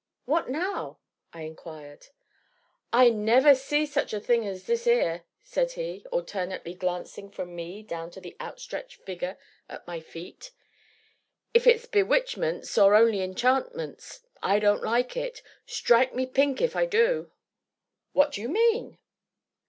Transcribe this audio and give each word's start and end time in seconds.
"What 0.25 0.49
now?" 0.49 0.97
I 1.31 1.41
inquired. 1.43 2.07
"I 2.91 3.11
never 3.11 3.53
see 3.53 3.85
such 3.85 4.13
a 4.13 4.19
thing 4.19 4.47
as 4.47 4.63
this 4.63 4.87
'ere," 4.87 5.25
said 5.43 5.73
he, 5.73 6.07
alternately 6.11 6.73
glancing 6.73 7.29
from 7.29 7.55
me 7.55 7.83
down 7.83 8.09
to 8.09 8.19
the 8.19 8.35
outstretched 8.41 9.03
figure 9.03 9.37
at 9.69 9.85
my 9.85 9.99
feet, 9.99 10.49
"if 11.53 11.67
it's 11.67 11.85
bewitchments, 11.85 12.75
or 12.79 12.95
only 12.95 13.21
enchantments, 13.21 14.21
I 14.41 14.57
don't 14.57 14.81
like 14.81 15.15
it 15.15 15.43
strike 15.67 16.15
me 16.15 16.25
pink 16.25 16.61
if 16.63 16.75
I 16.75 16.87
do!" 16.87 17.29
"What 18.11 18.31
do 18.31 18.41
you 18.41 18.49
mean?" 18.49 18.97